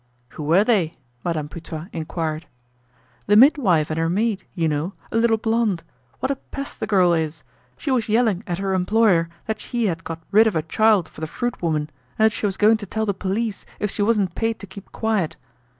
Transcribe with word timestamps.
"Who 0.29 0.41
were 0.41 0.63
they?" 0.63 0.97
Madame 1.23 1.47
Putois 1.47 1.85
inquired. 1.93 2.47
"The 3.27 3.35
midwife 3.35 3.91
and 3.91 3.99
her 3.99 4.09
maid, 4.09 4.45
you 4.55 4.67
know, 4.67 4.93
a 5.11 5.17
little 5.17 5.37
blonde. 5.37 5.83
What 6.21 6.31
a 6.31 6.37
pest 6.37 6.79
the 6.79 6.87
girl 6.87 7.13
is! 7.13 7.43
She 7.77 7.91
was 7.91 8.09
yelling 8.09 8.43
at 8.47 8.57
her 8.57 8.73
employer 8.73 9.29
that 9.45 9.59
she 9.59 9.85
had 9.85 10.03
got 10.03 10.23
rid 10.31 10.47
of 10.47 10.55
a 10.55 10.63
child 10.63 11.07
for 11.07 11.21
the 11.21 11.27
fruit 11.27 11.61
woman 11.61 11.91
and 12.17 12.25
that 12.25 12.33
she 12.33 12.47
was 12.47 12.57
going 12.57 12.77
to 12.77 12.87
tell 12.87 13.05
the 13.05 13.13
police 13.13 13.63
if 13.79 13.91
she 13.91 14.01
wasn't 14.01 14.33
paid 14.33 14.57
to 14.61 14.65
keep 14.65 14.91
quiet. 14.91 15.37